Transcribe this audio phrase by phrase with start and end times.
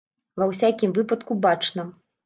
[0.41, 1.91] Ва ўсякім выпадку, бачна.